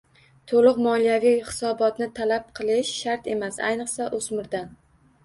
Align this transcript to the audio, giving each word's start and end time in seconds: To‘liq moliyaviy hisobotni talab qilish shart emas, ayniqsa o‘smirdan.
To‘liq 0.51 0.77
moliyaviy 0.85 1.35
hisobotni 1.49 2.07
talab 2.19 2.47
qilish 2.61 2.95
shart 3.03 3.29
emas, 3.35 3.61
ayniqsa 3.69 4.09
o‘smirdan. 4.21 4.73